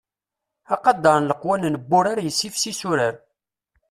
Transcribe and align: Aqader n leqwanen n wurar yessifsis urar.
Aqader 0.73 1.17
n 1.19 1.27
leqwanen 1.29 1.75
n 1.79 1.83
wurar 1.89 2.19
yessifsis 2.21 2.81
urar. 2.91 3.15